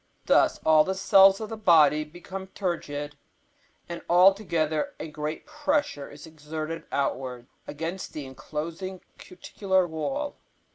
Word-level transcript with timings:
Thus 0.25 0.59
all 0.65 0.83
the 0.83 0.95
cells 0.95 1.39
of 1.39 1.49
the 1.49 1.57
body 1.57 2.03
become 2.03 2.47
turgid, 2.47 3.15
and 3.87 4.01
altogether 4.09 4.95
a 4.99 5.07
great 5.07 5.45
pressure 5.45 6.09
is 6.09 6.25
exerted 6.25 6.85
outwards 6.91 7.49
against 7.67 8.11
the 8.11 8.25
enclosing 8.25 9.01
cuticular 9.19 9.85
wall. 9.87 10.37